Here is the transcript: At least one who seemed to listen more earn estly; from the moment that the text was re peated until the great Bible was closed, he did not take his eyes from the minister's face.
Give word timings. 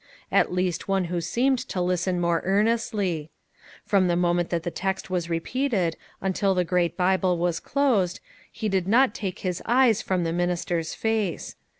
At 0.31 0.51
least 0.51 0.87
one 0.87 1.05
who 1.13 1.21
seemed 1.21 1.59
to 1.69 1.79
listen 1.79 2.19
more 2.19 2.41
earn 2.43 2.65
estly; 2.65 3.29
from 3.85 4.07
the 4.07 4.15
moment 4.15 4.49
that 4.49 4.63
the 4.63 4.71
text 4.71 5.11
was 5.11 5.29
re 5.29 5.39
peated 5.39 5.93
until 6.21 6.55
the 6.55 6.63
great 6.63 6.97
Bible 6.97 7.37
was 7.37 7.59
closed, 7.59 8.19
he 8.51 8.67
did 8.67 8.87
not 8.87 9.13
take 9.13 9.41
his 9.41 9.61
eyes 9.67 10.01
from 10.01 10.23
the 10.23 10.33
minister's 10.33 10.95
face. 10.95 11.55